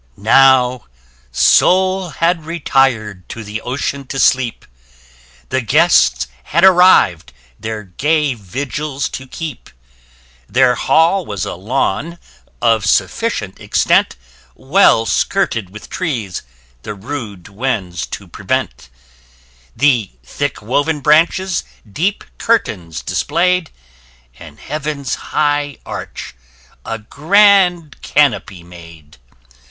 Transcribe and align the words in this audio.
Now 0.17 0.85
Sol 1.31 2.09
had 2.09 2.41
retir'd 2.43 3.29
to 3.29 3.43
the 3.43 3.61
ocean 3.61 4.07
to 4.07 4.17
sleep: 4.17 4.65
The 5.49 5.61
Guests 5.61 6.25
had 6.45 6.63
arriv'd 6.63 7.31
their 7.59 7.83
gay 7.83 8.33
vigils 8.33 9.07
to 9.09 9.27
keep 9.27 9.69
Their 10.49 10.73
hall 10.73 11.23
was 11.23 11.45
a 11.45 11.53
lawn, 11.53 12.17
of 12.63 12.83
sufficient 12.83 13.59
extent. 13.59 14.15
Well 14.55 15.05
skirted 15.05 15.69
with 15.69 15.87
trees, 15.87 16.41
the 16.81 16.95
rude 16.95 17.47
winds 17.47 18.07
to 18.07 18.27
prevent: 18.27 18.89
The 19.75 20.13
thick 20.23 20.63
woven 20.63 21.01
branches 21.01 21.63
deep 21.87 22.23
curtains 22.39 23.03
display'd; 23.03 23.65
[p 24.31 24.39
10] 24.39 24.47
And 24.47 24.59
heaven's 24.61 25.13
high 25.29 25.77
arch 25.85 26.33
a 26.83 26.97
grand 26.97 28.01
canopy 28.01 28.63
made. 28.63 29.17